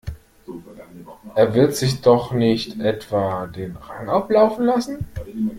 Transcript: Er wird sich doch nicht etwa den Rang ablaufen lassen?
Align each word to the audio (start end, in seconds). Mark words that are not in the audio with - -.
Er 1.35 1.53
wird 1.53 1.75
sich 1.75 2.01
doch 2.01 2.31
nicht 2.33 2.79
etwa 2.79 3.45
den 3.45 3.75
Rang 3.75 4.09
ablaufen 4.09 4.65
lassen? 4.65 5.05